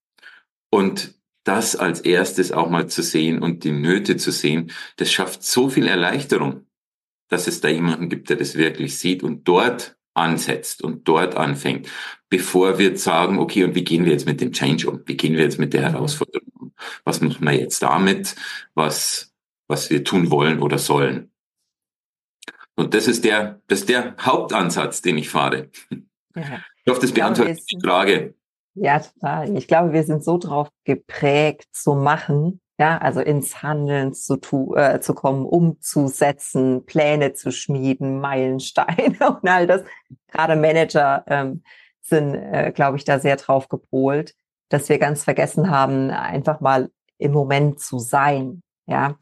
[0.72, 5.44] Und das als erstes auch mal zu sehen und die Nöte zu sehen, das schafft
[5.44, 6.66] so viel Erleichterung,
[7.28, 11.90] dass es da jemanden gibt, der das wirklich sieht und dort ansetzt und dort anfängt,
[12.30, 15.02] bevor wir sagen, okay, und wie gehen wir jetzt mit dem Change um?
[15.06, 16.74] Wie gehen wir jetzt mit der Herausforderung um?
[17.04, 18.36] Was machen wir jetzt damit?
[18.76, 19.34] Was,
[19.68, 21.32] was wir tun wollen oder sollen?
[22.76, 25.70] Und das ist der, das ist der Hauptansatz, den ich fahre.
[26.36, 26.60] Ja.
[26.86, 28.34] Ich hoffe, das beantwortet die Frage.
[28.76, 29.58] Ja, total.
[29.58, 34.74] Ich glaube, wir sind so drauf geprägt zu machen, ja, also ins Handeln zu, tu,
[34.76, 39.84] äh, zu kommen, umzusetzen, Pläne zu schmieden, Meilensteine und all das.
[40.28, 41.64] Gerade Manager ähm,
[42.02, 44.34] sind, äh, glaube ich, da sehr drauf gepolt,
[44.70, 49.18] dass wir ganz vergessen haben, einfach mal im Moment zu sein, ja.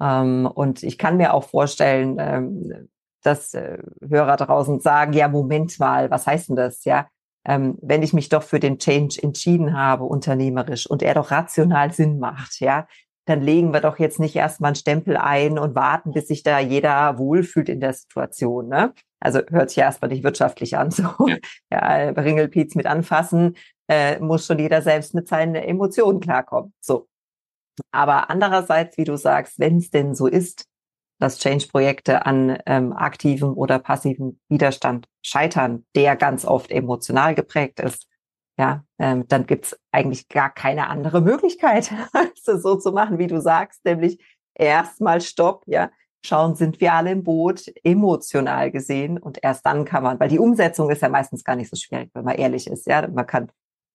[0.00, 2.88] Ähm, und ich kann mir auch vorstellen, ähm,
[3.22, 6.84] dass äh, Hörer draußen sagen, ja, Moment mal, was heißt denn das?
[6.84, 7.08] Ja,
[7.44, 11.92] ähm, wenn ich mich doch für den Change entschieden habe, unternehmerisch, und er doch rational
[11.92, 12.86] Sinn macht, ja,
[13.24, 16.58] dann legen wir doch jetzt nicht erstmal einen Stempel ein und warten, bis sich da
[16.58, 18.68] jeder wohlfühlt in der Situation.
[18.68, 18.92] Ne?
[19.20, 20.90] Also hört sich erstmal nicht wirtschaftlich an.
[20.90, 21.36] So, ja,
[21.70, 23.56] ja Ringelpiez mit anfassen,
[23.88, 26.72] äh, muss schon jeder selbst mit seinen Emotionen klarkommen.
[26.80, 27.06] So.
[27.92, 30.66] Aber andererseits, wie du sagst, wenn es denn so ist,
[31.22, 38.08] dass Change-Projekte an ähm, aktivem oder passivem Widerstand scheitern, der ganz oft emotional geprägt ist,
[38.58, 43.28] ja, ähm, dann gibt's eigentlich gar keine andere Möglichkeit, als es so zu machen, wie
[43.28, 44.18] du sagst, nämlich
[44.54, 45.90] erstmal Stopp, ja,
[46.24, 50.40] schauen, sind wir alle im Boot, emotional gesehen, und erst dann kann man, weil die
[50.40, 53.44] Umsetzung ist ja meistens gar nicht so schwierig, wenn man ehrlich ist, ja, man kann
[53.44, 53.50] ein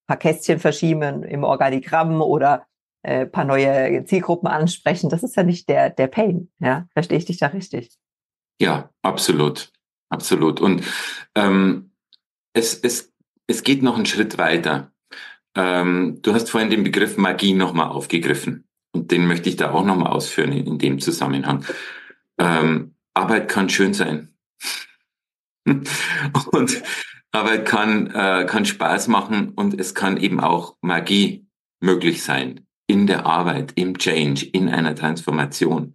[0.07, 2.65] paar Kästchen verschieben im Organigramm oder
[3.07, 5.09] äh, paar neue Zielgruppen ansprechen.
[5.09, 6.49] Das ist ja nicht der, der Pain.
[6.59, 7.89] Ja, verstehe ich dich da richtig?
[8.59, 9.71] Ja, absolut.
[10.09, 10.59] Absolut.
[10.59, 10.83] Und
[11.35, 11.91] ähm,
[12.53, 13.13] es, es,
[13.47, 14.91] es geht noch einen Schritt weiter.
[15.55, 18.67] Ähm, du hast vorhin den Begriff Magie nochmal aufgegriffen.
[18.91, 21.65] Und den möchte ich da auch nochmal ausführen in, in, dem Zusammenhang.
[22.37, 24.33] Ähm, Arbeit kann schön sein.
[25.65, 26.83] und
[27.31, 31.47] Arbeit kann, äh, kann Spaß machen und es kann eben auch Magie
[31.79, 35.93] möglich sein in der Arbeit, im Change, in einer Transformation,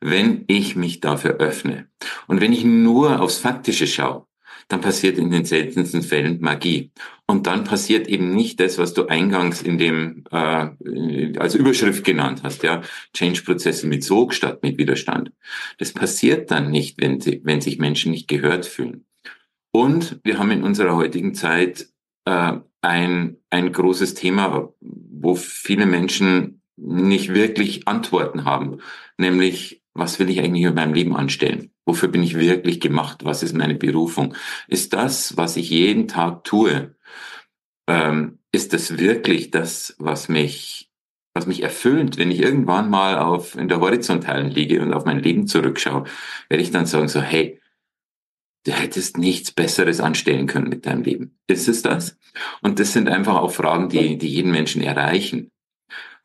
[0.00, 1.88] wenn ich mich dafür öffne.
[2.26, 4.26] Und wenn ich nur aufs Faktische schaue,
[4.68, 6.90] dann passiert in den seltensten Fällen Magie.
[7.26, 12.40] Und dann passiert eben nicht das, was du eingangs in dem äh, als Überschrift genannt
[12.42, 12.82] hast, ja,
[13.14, 15.30] Change-Prozesse mit Sog statt mit Widerstand.
[15.78, 19.06] Das passiert dann nicht, wenn, sie, wenn sich Menschen nicht gehört fühlen.
[19.70, 21.88] Und wir haben in unserer heutigen Zeit
[22.26, 28.78] äh, ein, ein großes Thema, wo viele Menschen nicht wirklich Antworten haben,
[29.16, 31.70] nämlich was will ich eigentlich in meinem Leben anstellen?
[31.86, 33.24] Wofür bin ich wirklich gemacht?
[33.24, 34.34] Was ist meine Berufung?
[34.68, 36.94] Ist das, was ich jeden Tag tue,
[37.88, 40.90] ähm, ist das wirklich das, was mich,
[41.34, 42.18] was mich erfüllt?
[42.18, 46.04] Wenn ich irgendwann mal auf, in der Horizontalen liege und auf mein Leben zurückschaue,
[46.48, 47.60] werde ich dann sagen so, hey,
[48.66, 51.38] du hättest nichts Besseres anstellen können mit deinem Leben.
[51.46, 52.18] Ist es das?
[52.62, 55.50] Und das sind einfach auch Fragen, die, die jeden Menschen erreichen.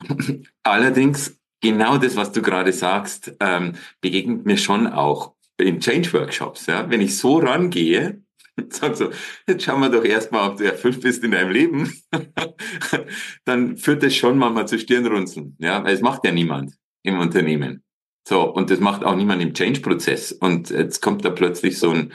[0.64, 6.66] Allerdings, genau das, was du gerade sagst, ähm, begegnet mir schon auch in Change-Workshops.
[6.66, 6.90] Ja?
[6.90, 8.24] Wenn ich so rangehe,
[8.70, 9.12] sag so,
[9.48, 11.94] jetzt schauen wir doch erstmal, ob du erfüllt bist in deinem Leben,
[13.46, 15.56] dann führt das schon manchmal zu Stirnrunzeln.
[15.60, 15.84] Ja?
[15.84, 16.74] Weil es macht ja niemand
[17.04, 17.84] im Unternehmen.
[18.28, 20.32] So, und das macht auch niemand im Change-Prozess.
[20.32, 22.14] Und jetzt kommt da plötzlich so ein,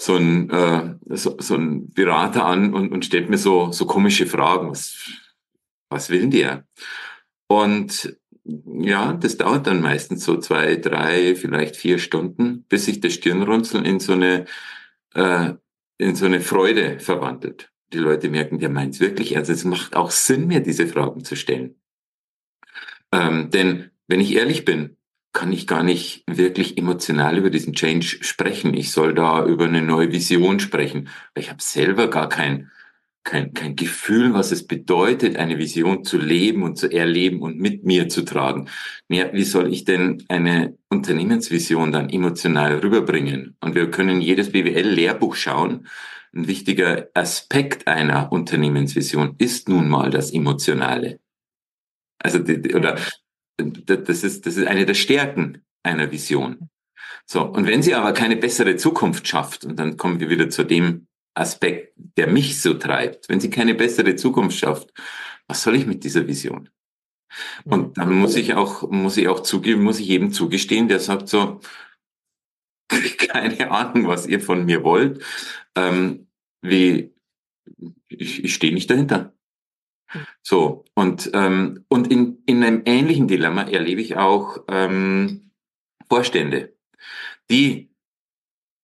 [0.00, 4.26] so ein, äh, so, so ein Berater an und, und stellt mir so, so komische
[4.26, 4.70] Fragen.
[4.70, 5.10] Was,
[5.90, 6.66] was will der?
[7.48, 13.14] Und ja, das dauert dann meistens so zwei, drei, vielleicht vier Stunden, bis sich das
[13.14, 14.44] Stirnrunzeln in so eine,
[15.14, 15.54] äh,
[15.98, 17.72] in so eine Freude verwandelt.
[17.92, 19.36] Die Leute merken, der meint es wirklich.
[19.36, 21.80] Also es macht auch Sinn, mir diese Fragen zu stellen.
[23.12, 24.95] Ähm, denn wenn ich ehrlich bin,
[25.36, 28.72] kann ich gar nicht wirklich emotional über diesen Change sprechen.
[28.72, 31.10] Ich soll da über eine neue Vision sprechen.
[31.36, 32.70] Ich habe selber gar kein,
[33.22, 37.84] kein, kein Gefühl, was es bedeutet, eine Vision zu leben und zu erleben und mit
[37.84, 38.70] mir zu tragen.
[39.08, 43.58] Naja, wie soll ich denn eine Unternehmensvision dann emotional rüberbringen?
[43.60, 45.86] Und wir können jedes BWL-Lehrbuch schauen.
[46.34, 51.20] Ein wichtiger Aspekt einer Unternehmensvision ist nun mal das Emotionale.
[52.22, 52.96] Also, die, oder
[53.56, 56.68] das ist, das ist eine der Stärken einer Vision.
[57.26, 57.42] So.
[57.42, 61.06] Und wenn sie aber keine bessere Zukunft schafft, und dann kommen wir wieder zu dem
[61.34, 64.92] Aspekt, der mich so treibt, wenn sie keine bessere Zukunft schafft,
[65.46, 66.70] was soll ich mit dieser Vision?
[67.64, 71.28] Und dann muss ich auch, muss ich auch zugeben, muss ich jedem zugestehen, der sagt
[71.28, 71.60] so,
[73.18, 75.22] keine Ahnung, was ihr von mir wollt,
[75.74, 76.28] ähm,
[76.62, 77.14] wie,
[78.08, 79.35] ich, ich stehe nicht dahinter.
[80.42, 85.50] So, und, ähm, und in, in einem ähnlichen Dilemma erlebe ich auch ähm,
[86.08, 86.74] Vorstände,
[87.50, 87.90] die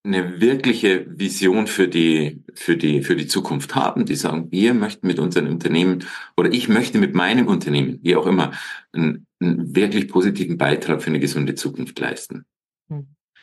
[0.05, 5.07] eine wirkliche Vision für die, für die, für die Zukunft haben, die sagen, wir möchten
[5.07, 6.03] mit unseren Unternehmen
[6.35, 8.51] oder ich möchte mit meinem Unternehmen, wie auch immer,
[8.91, 12.45] einen, einen wirklich positiven Beitrag für eine gesunde Zukunft leisten.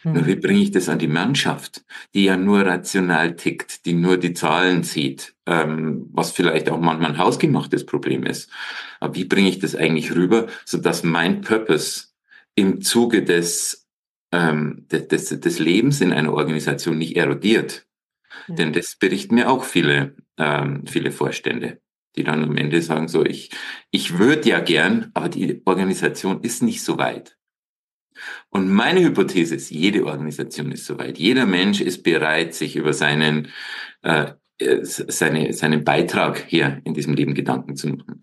[0.02, 0.12] Hm.
[0.14, 1.84] Nur wie bringe ich das an die Mannschaft,
[2.14, 7.12] die ja nur rational tickt, die nur die Zahlen sieht, ähm, was vielleicht auch manchmal
[7.12, 8.50] ein hausgemachtes Problem ist.
[8.98, 12.08] Aber wie bringe ich das eigentlich rüber, so dass mein Purpose
[12.54, 13.88] im Zuge des,
[14.32, 17.86] ähm, des, des, des Lebens in einer Organisation nicht erodiert?
[18.48, 18.54] Ja.
[18.54, 21.80] Denn das berichten mir auch viele, ähm, viele Vorstände,
[22.16, 23.50] die dann am Ende sagen so, ich,
[23.90, 27.36] ich würde ja gern, aber die Organisation ist nicht so weit.
[28.50, 31.18] Und meine Hypothese ist, jede Organisation ist soweit.
[31.18, 33.48] Jeder Mensch ist bereit, sich über seinen,
[34.02, 34.32] äh,
[34.82, 38.22] seine, seinen Beitrag hier in diesem Leben Gedanken zu machen.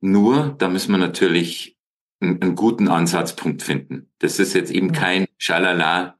[0.00, 1.78] Nur, da müssen wir natürlich
[2.20, 4.10] einen, einen guten Ansatzpunkt finden.
[4.18, 6.18] Das ist jetzt eben kein Schalala,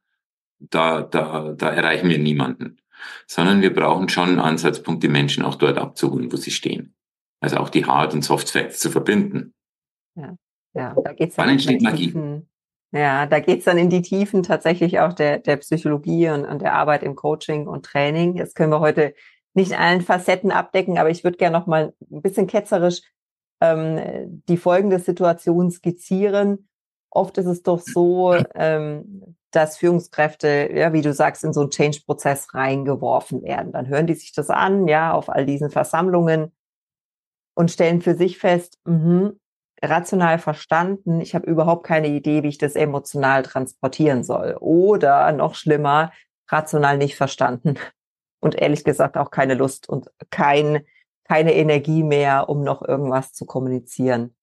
[0.59, 2.79] da, da, da erreichen wir niemanden.
[3.27, 6.95] Sondern wir brauchen schon einen Ansatzpunkt, die Menschen auch dort abzuholen, wo sie stehen.
[7.41, 9.55] Also auch die Hard- und Soft Facts zu verbinden.
[10.17, 10.37] Ja,
[10.75, 12.13] ja da geht's Wann entsteht Magie?
[12.93, 16.73] Ja, da geht's dann in die Tiefen tatsächlich auch der, der Psychologie und, und der
[16.73, 18.37] Arbeit im Coaching und Training.
[18.37, 19.15] Jetzt können wir heute
[19.53, 23.03] nicht allen Facetten abdecken, aber ich würde gerne noch mal ein bisschen ketzerisch
[23.61, 26.69] ähm, die folgende Situation skizzieren.
[27.11, 31.71] Oft ist es doch so, ähm, dass Führungskräfte, ja, wie du sagst, in so einen
[31.71, 33.73] Change-Prozess reingeworfen werden.
[33.73, 36.53] Dann hören die sich das an, ja, auf all diesen Versammlungen
[37.55, 39.33] und stellen für sich fest, mh,
[39.83, 44.57] rational verstanden, ich habe überhaupt keine Idee, wie ich das emotional transportieren soll.
[44.61, 46.13] Oder noch schlimmer,
[46.49, 47.79] rational nicht verstanden
[48.41, 50.85] und ehrlich gesagt auch keine Lust und kein,
[51.25, 54.35] keine Energie mehr, um noch irgendwas zu kommunizieren.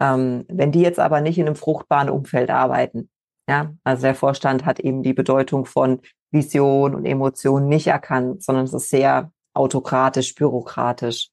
[0.00, 3.10] Ähm, wenn die jetzt aber nicht in einem fruchtbaren Umfeld arbeiten,
[3.48, 8.64] ja, also der Vorstand hat eben die Bedeutung von Vision und Emotion nicht erkannt, sondern
[8.64, 11.30] es ist sehr autokratisch, bürokratisch.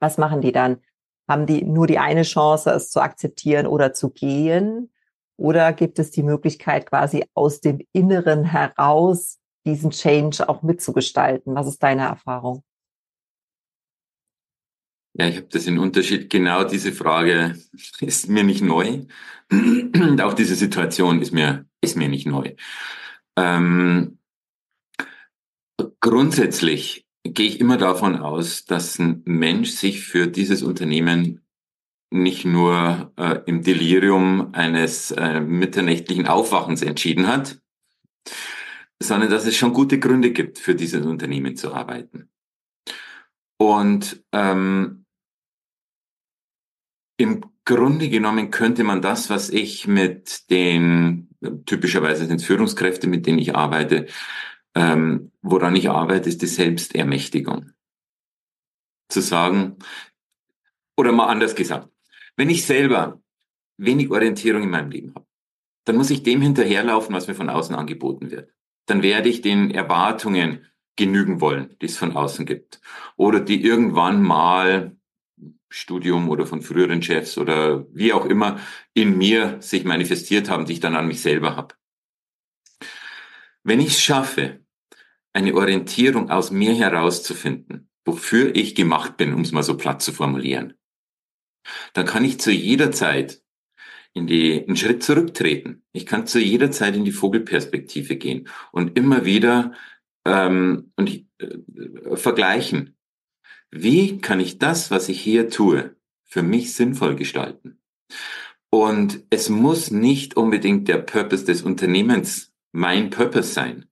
[0.00, 0.78] Was machen die dann?
[1.28, 4.90] Haben die nur die eine Chance, es zu akzeptieren oder zu gehen?
[5.36, 11.54] Oder gibt es die Möglichkeit, quasi aus dem Inneren heraus diesen Change auch mitzugestalten?
[11.54, 12.62] Was ist deine Erfahrung?
[15.16, 16.28] Ja, ich habe das in Unterschied.
[16.28, 17.56] Genau diese Frage
[18.00, 19.04] ist mir nicht neu.
[20.20, 22.54] Auch diese Situation ist mir, ist mir nicht neu.
[23.36, 24.18] Ähm,
[26.00, 31.40] grundsätzlich gehe ich immer davon aus, dass ein Mensch sich für dieses Unternehmen
[32.10, 37.60] nicht nur äh, im Delirium eines äh, mitternächtlichen Aufwachens entschieden hat,
[39.02, 42.28] sondern dass es schon gute Gründe gibt, für dieses Unternehmen zu arbeiten.
[43.58, 45.04] Und ähm,
[47.16, 51.30] im Grunde genommen könnte man das, was ich mit den,
[51.66, 54.06] typischerweise sind Führungskräfte, mit denen ich arbeite,
[54.74, 57.72] ähm, woran ich arbeite, ist die Selbstermächtigung.
[59.08, 59.76] Zu sagen,
[60.96, 61.88] oder mal anders gesagt,
[62.36, 63.22] wenn ich selber
[63.76, 65.26] wenig Orientierung in meinem Leben habe,
[65.84, 68.50] dann muss ich dem hinterherlaufen, was mir von außen angeboten wird.
[68.86, 72.80] Dann werde ich den Erwartungen genügen wollen, die es von außen gibt.
[73.16, 74.96] Oder die irgendwann mal
[75.68, 78.60] Studium oder von früheren Chefs oder wie auch immer
[78.92, 81.74] in mir sich manifestiert haben, die ich dann an mich selber habe.
[83.64, 84.63] Wenn ich es schaffe,
[85.34, 90.12] eine Orientierung aus mir herauszufinden, wofür ich gemacht bin, um es mal so platt zu
[90.12, 90.74] formulieren,
[91.92, 93.42] dann kann ich zu jeder Zeit
[94.12, 95.82] in die, einen Schritt zurücktreten.
[95.92, 99.72] Ich kann zu jeder Zeit in die Vogelperspektive gehen und immer wieder
[100.24, 102.96] ähm, und äh, vergleichen.
[103.70, 107.80] Wie kann ich das, was ich hier tue, für mich sinnvoll gestalten?
[108.70, 113.86] Und es muss nicht unbedingt der Purpose des Unternehmens mein Purpose sein.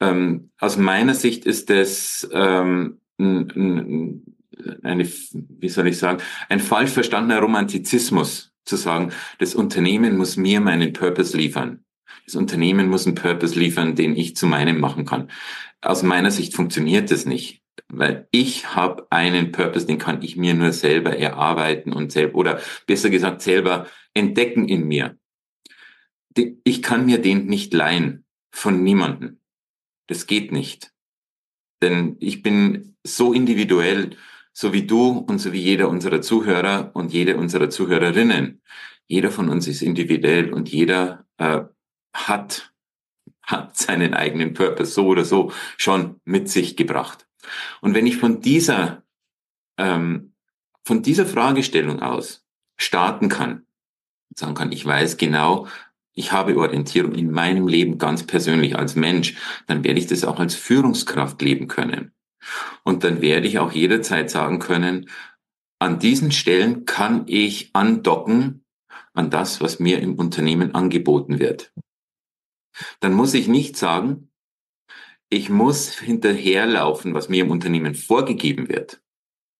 [0.00, 3.74] Ähm, aus meiner Sicht ist es ähm, eine,
[4.82, 10.92] wie soll ich sagen, ein falsch verstandener Romantizismus zu sagen, das Unternehmen muss mir meinen
[10.92, 11.84] Purpose liefern.
[12.24, 15.30] Das Unternehmen muss einen Purpose liefern, den ich zu meinem machen kann.
[15.80, 20.54] Aus meiner Sicht funktioniert das nicht weil ich habe einen Purpose, den kann ich mir
[20.54, 25.18] nur selber erarbeiten und selber oder besser gesagt selber entdecken in mir.
[26.64, 29.40] Ich kann mir den nicht leihen von niemanden.
[30.06, 30.92] Das geht nicht.
[31.82, 34.16] Denn ich bin so individuell,
[34.52, 38.62] so wie du und so wie jeder unserer Zuhörer und jede unserer Zuhörerinnen.
[39.06, 41.62] Jeder von uns ist individuell und jeder äh,
[42.14, 42.72] hat,
[43.42, 47.28] hat seinen eigenen Purpose so oder so schon mit sich gebracht.
[47.80, 49.04] Und wenn ich von dieser,
[49.78, 50.32] ähm,
[50.84, 52.44] von dieser Fragestellung aus
[52.78, 53.66] starten kann,
[54.34, 55.68] sagen kann, ich weiß genau,
[56.16, 60.40] ich habe Orientierung in meinem Leben ganz persönlich als Mensch, dann werde ich das auch
[60.40, 62.12] als Führungskraft leben können.
[62.84, 65.10] Und dann werde ich auch jederzeit sagen können,
[65.78, 68.64] an diesen Stellen kann ich andocken
[69.12, 71.72] an das, was mir im Unternehmen angeboten wird.
[73.00, 74.30] Dann muss ich nicht sagen,
[75.28, 79.02] ich muss hinterherlaufen, was mir im Unternehmen vorgegeben wird.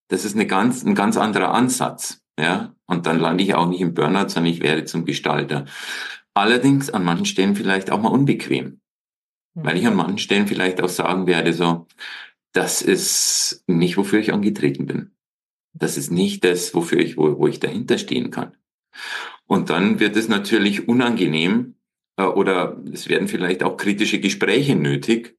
[0.08, 2.22] Das ist eine ganz, ein ganz anderer Ansatz.
[2.38, 5.64] Ja, und dann lande ich auch nicht im Burnout, sondern ich werde zum Gestalter.
[6.36, 8.82] Allerdings an manchen Stellen vielleicht auch mal unbequem.
[9.54, 11.86] Weil ich an manchen Stellen vielleicht auch sagen werde, so,
[12.52, 15.16] das ist nicht, wofür ich angetreten bin.
[15.72, 18.54] Das ist nicht das, wofür ich, wo, wo ich dahinter stehen kann.
[19.46, 21.76] Und dann wird es natürlich unangenehm,
[22.18, 25.38] äh, oder es werden vielleicht auch kritische Gespräche nötig,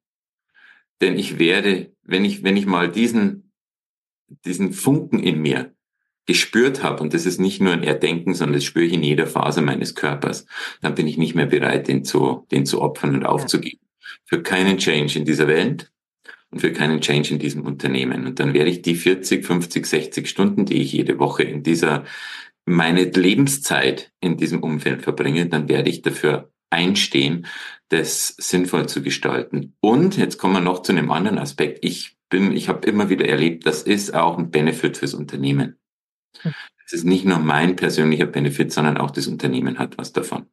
[1.02, 3.54] denn ich werde, wenn ich, wenn ich mal diesen,
[4.46, 5.77] diesen Funken in mir
[6.28, 9.26] gespürt habe, und das ist nicht nur ein Erdenken, sondern das spüre ich in jeder
[9.26, 10.46] Phase meines Körpers,
[10.82, 13.80] dann bin ich nicht mehr bereit, den zu, den zu opfern und aufzugeben.
[14.26, 15.92] Für keinen Change in dieser Welt
[16.52, 18.28] und für keinen Change in diesem Unternehmen.
[18.28, 22.04] Und dann werde ich die 40, 50, 60 Stunden, die ich jede Woche in dieser,
[22.66, 27.48] meine Lebenszeit in diesem Umfeld verbringe, dann werde ich dafür einstehen,
[27.88, 29.76] das sinnvoll zu gestalten.
[29.80, 31.80] Und jetzt kommen wir noch zu einem anderen Aspekt.
[31.84, 35.78] Ich bin, ich habe immer wieder erlebt, das ist auch ein Benefit fürs Unternehmen.
[36.42, 36.54] Hm.
[36.86, 40.46] Es ist nicht nur mein persönlicher Benefit, sondern auch das Unternehmen hat was davon.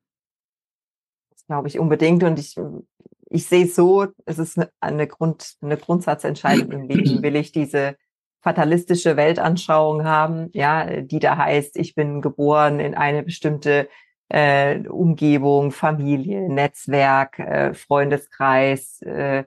[1.30, 2.24] Das glaube ich unbedingt.
[2.24, 2.56] Und ich,
[3.30, 7.22] ich sehe es so, es ist eine, Grund, eine Grundsatzentscheidung im Leben.
[7.22, 7.96] Will ich diese
[8.42, 13.88] fatalistische Weltanschauung haben, ja, die da heißt, ich bin geboren in eine bestimmte
[14.28, 19.44] äh, Umgebung, Familie, Netzwerk, äh, Freundeskreis, äh,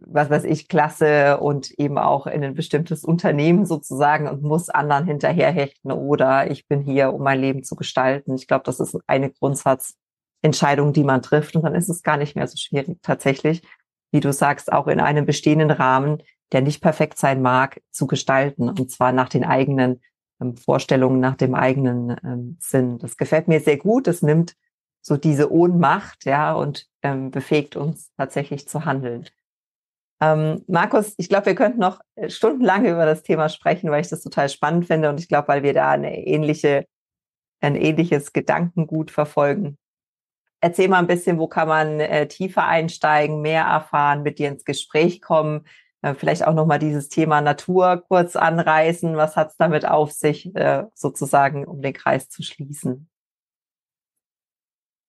[0.00, 5.06] was weiß ich, Klasse und eben auch in ein bestimmtes Unternehmen sozusagen und muss anderen
[5.06, 8.34] hinterherhechten oder ich bin hier, um mein Leben zu gestalten.
[8.34, 12.36] Ich glaube, das ist eine Grundsatzentscheidung, die man trifft und dann ist es gar nicht
[12.36, 13.62] mehr so schwierig tatsächlich,
[14.10, 18.68] wie du sagst, auch in einem bestehenden Rahmen, der nicht perfekt sein mag, zu gestalten
[18.68, 20.00] und zwar nach den eigenen
[20.40, 22.98] ähm, Vorstellungen nach dem eigenen ähm, Sinn.
[22.98, 24.08] Das gefällt mir sehr gut.
[24.08, 24.56] Es nimmt
[25.02, 29.26] so diese Ohnmacht, ja, und ähm, befähigt uns tatsächlich zu handeln.
[30.22, 34.08] Ähm, Markus, ich glaube, wir könnten noch äh, stundenlang über das Thema sprechen, weil ich
[34.08, 36.84] das total spannend finde und ich glaube, weil wir da eine ähnliche,
[37.60, 39.78] ein ähnliches Gedankengut verfolgen.
[40.60, 44.66] Erzähl mal ein bisschen, wo kann man äh, tiefer einsteigen, mehr erfahren, mit dir ins
[44.66, 45.66] Gespräch kommen.
[46.02, 49.16] Äh, vielleicht auch nochmal dieses Thema Natur kurz anreißen.
[49.16, 53.08] Was hat es damit auf sich, äh, sozusagen, um den Kreis zu schließen?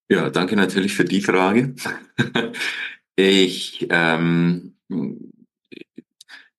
[0.10, 1.76] Ja, danke natürlich für die Frage.
[3.17, 4.78] ich ähm,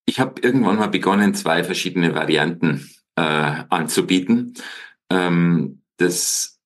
[0.04, 4.54] ich habe irgendwann mal begonnen, zwei verschiedene Varianten äh, anzubieten.
[5.10, 6.60] Ähm, das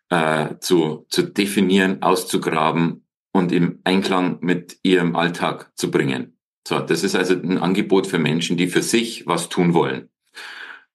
[0.09, 6.39] äh, zu, zu definieren, auszugraben und im Einklang mit ihrem Alltag zu bringen.
[6.67, 10.09] So, das ist also ein Angebot für Menschen, die für sich was tun wollen.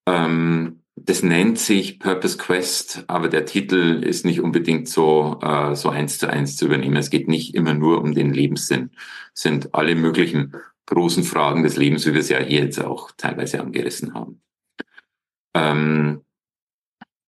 [0.06, 5.89] Ähm, das nennt sich Purpose Quest, aber der Titel ist nicht unbedingt so, äh, so
[5.89, 6.97] eins zu eins zu übernehmen.
[6.97, 8.91] Es geht nicht immer nur um den Lebenssinn.
[9.34, 10.54] Es sind alle möglichen
[10.86, 14.41] großen Fragen des Lebens, wie wir es ja hier jetzt auch teilweise angerissen haben.
[15.56, 16.22] Ähm,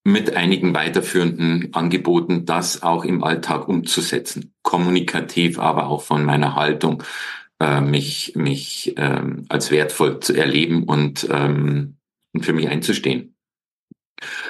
[0.04, 4.54] mit einigen weiterführenden Angeboten, das auch im Alltag umzusetzen.
[4.62, 7.02] Kommunikativ, aber auch von meiner Haltung,
[7.60, 11.95] äh, mich, mich ähm, als wertvoll zu erleben und, ähm,
[12.36, 13.36] und für mich einzustehen.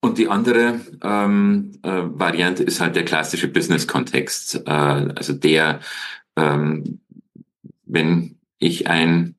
[0.00, 4.66] und die andere ähm, äh, Variante ist halt der klassische Business-Kontext.
[4.66, 5.80] Äh, also der,
[6.36, 7.00] ähm,
[7.84, 9.36] wenn ich ein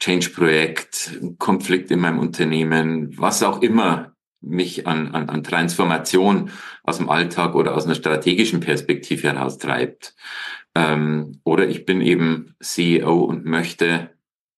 [0.00, 4.13] Change-Projekt, Konflikt in meinem Unternehmen, was auch immer
[4.46, 6.50] mich an, an, an Transformation
[6.82, 10.14] aus dem Alltag oder aus einer strategischen Perspektive heraus treibt.
[10.74, 14.10] Ähm, oder ich bin eben CEO und möchte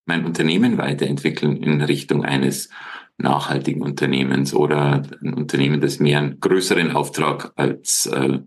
[0.06, 2.70] mein Unternehmen weiterentwickeln in Richtung eines
[3.18, 8.40] nachhaltigen Unternehmens oder ein Unternehmen, das mehr einen größeren Auftrag als, äh,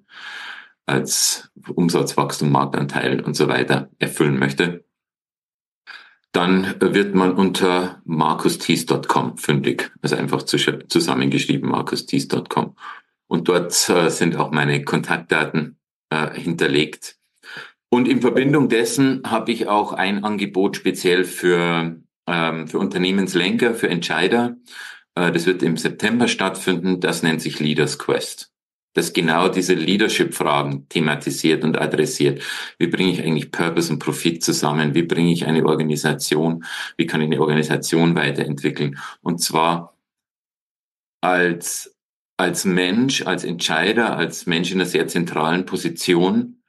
[0.85, 4.85] als Umsatzwachstum, Marktanteil und so weiter erfüllen möchte,
[6.31, 9.91] dann wird man unter markusthees.com fündig.
[10.01, 12.75] Also einfach zusammengeschrieben markusthees.com.
[13.27, 15.77] Und dort äh, sind auch meine Kontaktdaten
[16.09, 17.17] äh, hinterlegt.
[17.89, 23.89] Und in Verbindung dessen habe ich auch ein Angebot speziell für, ähm, für Unternehmenslenker, für
[23.89, 24.57] Entscheider.
[25.15, 26.99] Äh, das wird im September stattfinden.
[26.99, 28.51] Das nennt sich Leaders Quest.
[28.93, 32.41] Das genau diese Leadership-Fragen thematisiert und adressiert.
[32.77, 34.95] Wie bringe ich eigentlich Purpose und Profit zusammen?
[34.95, 36.65] Wie bringe ich eine Organisation?
[36.97, 38.97] Wie kann ich eine Organisation weiterentwickeln?
[39.21, 39.95] Und zwar
[41.21, 41.95] als,
[42.37, 46.61] als Mensch, als Entscheider, als Mensch in einer sehr zentralen Position,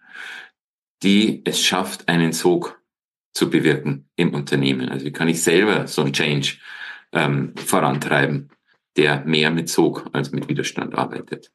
[1.03, 2.81] die es schafft, einen Sog
[3.33, 4.89] zu bewirken im Unternehmen.
[4.89, 6.59] Also wie kann ich selber so einen Change
[7.13, 8.51] ähm, vorantreiben,
[8.97, 11.53] der mehr mit Sog als mit Widerstand arbeitet.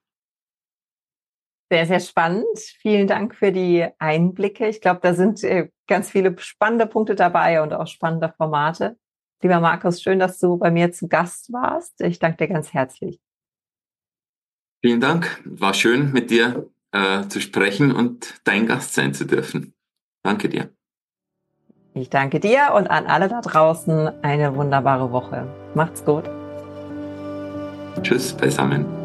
[1.69, 2.59] Sehr, sehr spannend.
[2.79, 4.67] Vielen Dank für die Einblicke.
[4.67, 8.97] Ich glaube, da sind äh, ganz viele spannende Punkte dabei und auch spannende Formate.
[9.41, 12.01] Lieber Markus, schön, dass du bei mir zu Gast warst.
[12.01, 13.19] Ich danke dir ganz herzlich.
[14.83, 15.41] Vielen Dank.
[15.45, 19.73] War schön mit dir äh, zu sprechen und dein Gast sein zu dürfen.
[20.23, 20.69] Danke dir.
[21.93, 25.47] Ich danke dir und an alle da draußen eine wunderbare Woche.
[25.75, 26.25] Macht's gut.
[28.01, 29.04] Tschüss beisammen.